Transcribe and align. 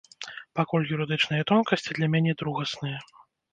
Пакуль 0.59 0.87
юрыдычныя 0.95 1.47
тонкасці 1.53 1.91
для 1.99 2.11
мяне 2.17 2.37
другасныя. 2.43 2.97